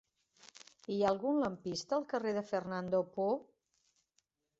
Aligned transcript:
Hi 0.93 0.95
ha 1.01 1.09
algun 1.09 1.37
lampista 1.43 1.95
al 1.99 2.07
carrer 2.13 2.33
de 2.39 2.43
Fernando 2.53 3.03
Poo? 3.19 3.37